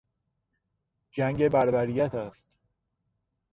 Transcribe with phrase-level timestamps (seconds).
[1.11, 2.47] جنگ بربریت است.